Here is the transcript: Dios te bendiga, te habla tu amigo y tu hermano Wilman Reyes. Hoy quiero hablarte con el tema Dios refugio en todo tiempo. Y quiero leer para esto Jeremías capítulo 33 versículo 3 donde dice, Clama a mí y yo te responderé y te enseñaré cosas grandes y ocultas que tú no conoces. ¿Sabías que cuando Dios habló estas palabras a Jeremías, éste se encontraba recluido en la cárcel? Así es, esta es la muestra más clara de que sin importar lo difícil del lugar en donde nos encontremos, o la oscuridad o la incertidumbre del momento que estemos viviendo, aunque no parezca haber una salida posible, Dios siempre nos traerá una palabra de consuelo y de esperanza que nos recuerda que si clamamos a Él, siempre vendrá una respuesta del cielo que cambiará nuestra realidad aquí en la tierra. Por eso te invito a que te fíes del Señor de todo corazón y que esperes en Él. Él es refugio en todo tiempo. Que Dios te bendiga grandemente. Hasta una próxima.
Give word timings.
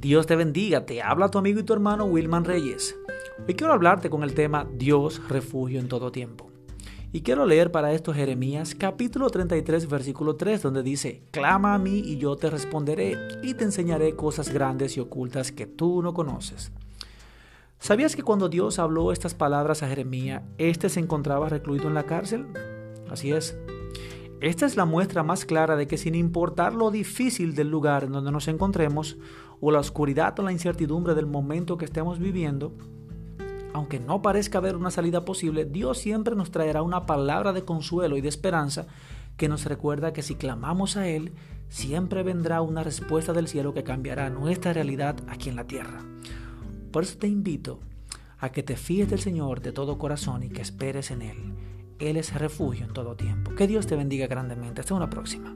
Dios 0.00 0.26
te 0.26 0.34
bendiga, 0.34 0.86
te 0.86 1.02
habla 1.02 1.28
tu 1.28 1.36
amigo 1.36 1.60
y 1.60 1.62
tu 1.62 1.74
hermano 1.74 2.06
Wilman 2.06 2.46
Reyes. 2.46 2.96
Hoy 3.46 3.52
quiero 3.52 3.74
hablarte 3.74 4.08
con 4.08 4.22
el 4.22 4.32
tema 4.32 4.66
Dios 4.72 5.20
refugio 5.28 5.78
en 5.78 5.88
todo 5.88 6.10
tiempo. 6.10 6.50
Y 7.12 7.20
quiero 7.20 7.44
leer 7.44 7.70
para 7.70 7.92
esto 7.92 8.14
Jeremías 8.14 8.74
capítulo 8.74 9.28
33 9.28 9.90
versículo 9.90 10.36
3 10.36 10.62
donde 10.62 10.82
dice, 10.82 11.24
Clama 11.32 11.74
a 11.74 11.78
mí 11.78 11.98
y 11.98 12.16
yo 12.16 12.34
te 12.36 12.48
responderé 12.48 13.18
y 13.42 13.52
te 13.52 13.64
enseñaré 13.64 14.16
cosas 14.16 14.48
grandes 14.48 14.96
y 14.96 15.00
ocultas 15.00 15.52
que 15.52 15.66
tú 15.66 16.00
no 16.00 16.14
conoces. 16.14 16.72
¿Sabías 17.78 18.16
que 18.16 18.22
cuando 18.22 18.48
Dios 18.48 18.78
habló 18.78 19.12
estas 19.12 19.34
palabras 19.34 19.82
a 19.82 19.88
Jeremías, 19.88 20.44
éste 20.56 20.88
se 20.88 21.00
encontraba 21.00 21.50
recluido 21.50 21.88
en 21.88 21.94
la 21.94 22.04
cárcel? 22.04 22.46
Así 23.10 23.32
es, 23.32 23.54
esta 24.40 24.66
es 24.66 24.76
la 24.76 24.86
muestra 24.86 25.22
más 25.22 25.44
clara 25.44 25.76
de 25.76 25.86
que 25.86 25.98
sin 25.98 26.14
importar 26.14 26.74
lo 26.74 26.90
difícil 26.90 27.54
del 27.54 27.68
lugar 27.68 28.04
en 28.04 28.12
donde 28.12 28.32
nos 28.32 28.48
encontremos, 28.48 29.18
o 29.60 29.70
la 29.70 29.80
oscuridad 29.80 30.38
o 30.38 30.42
la 30.42 30.52
incertidumbre 30.52 31.14
del 31.14 31.26
momento 31.26 31.76
que 31.76 31.84
estemos 31.84 32.18
viviendo, 32.18 32.74
aunque 33.72 34.00
no 34.00 34.22
parezca 34.22 34.58
haber 34.58 34.76
una 34.76 34.90
salida 34.90 35.24
posible, 35.24 35.64
Dios 35.64 35.98
siempre 35.98 36.34
nos 36.34 36.50
traerá 36.50 36.82
una 36.82 37.06
palabra 37.06 37.52
de 37.52 37.64
consuelo 37.64 38.16
y 38.16 38.20
de 38.20 38.28
esperanza 38.28 38.86
que 39.36 39.48
nos 39.48 39.64
recuerda 39.64 40.12
que 40.12 40.22
si 40.22 40.34
clamamos 40.34 40.96
a 40.96 41.06
Él, 41.06 41.32
siempre 41.68 42.22
vendrá 42.22 42.62
una 42.62 42.82
respuesta 42.82 43.32
del 43.32 43.46
cielo 43.46 43.72
que 43.72 43.84
cambiará 43.84 44.28
nuestra 44.30 44.72
realidad 44.72 45.16
aquí 45.28 45.50
en 45.50 45.56
la 45.56 45.66
tierra. 45.66 46.02
Por 46.90 47.04
eso 47.04 47.18
te 47.18 47.28
invito 47.28 47.80
a 48.38 48.50
que 48.50 48.62
te 48.62 48.76
fíes 48.76 49.08
del 49.10 49.20
Señor 49.20 49.60
de 49.60 49.72
todo 49.72 49.98
corazón 49.98 50.42
y 50.42 50.48
que 50.48 50.62
esperes 50.62 51.10
en 51.10 51.22
Él. 51.22 51.36
Él 52.00 52.16
es 52.16 52.34
refugio 52.34 52.86
en 52.86 52.92
todo 52.92 53.14
tiempo. 53.14 53.54
Que 53.54 53.66
Dios 53.66 53.86
te 53.86 53.96
bendiga 53.96 54.26
grandemente. 54.26 54.80
Hasta 54.80 54.94
una 54.94 55.10
próxima. 55.10 55.54